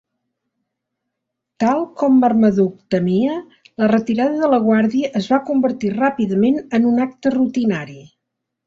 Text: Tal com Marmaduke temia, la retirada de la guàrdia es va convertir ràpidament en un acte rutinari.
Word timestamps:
Tal 1.63 1.83
com 1.99 2.15
Marmaduke 2.23 2.81
temia, 2.95 3.37
la 3.83 3.91
retirada 3.93 4.41
de 4.45 4.51
la 4.55 4.63
guàrdia 4.67 5.15
es 5.23 5.29
va 5.35 5.43
convertir 5.53 5.97
ràpidament 6.03 6.61
en 6.81 6.93
un 6.95 7.09
acte 7.09 7.39
rutinari. 7.41 8.03